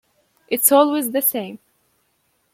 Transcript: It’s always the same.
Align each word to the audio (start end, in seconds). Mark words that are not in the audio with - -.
It’s 0.47 0.71
always 0.71 1.11
the 1.11 1.21
same. 1.21 1.59